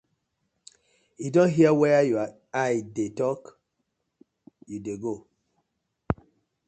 Yu 1.21 1.27
don 1.33 1.49
hear 1.55 1.73
where 1.79 2.03
yur 2.09 2.25
eye 2.61 2.77
dey 2.95 3.09
tak 3.17 3.39
you 4.69 4.77
dey 4.85 4.97
go. 5.03 5.13